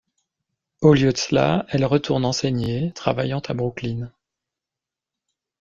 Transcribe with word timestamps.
Au 0.81 0.95
lieu 0.95 1.11
de 1.13 1.17
cela, 1.19 1.67
elle 1.69 1.85
retourne 1.85 2.25
enseigner, 2.25 2.91
travaillant 2.95 3.39
à 3.47 3.53
Brooklyn. 3.53 4.11